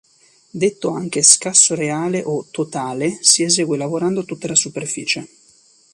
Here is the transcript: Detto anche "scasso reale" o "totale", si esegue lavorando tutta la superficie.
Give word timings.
Detto 0.49 0.89
anche 0.89 1.21
"scasso 1.21 1.75
reale" 1.75 2.23
o 2.25 2.47
"totale", 2.49 3.19
si 3.21 3.43
esegue 3.43 3.77
lavorando 3.77 4.25
tutta 4.25 4.47
la 4.47 4.55
superficie. 4.55 5.27